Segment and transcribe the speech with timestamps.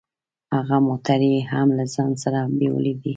[0.67, 3.09] هو موټر يې هم له ځان سره بيولی دی.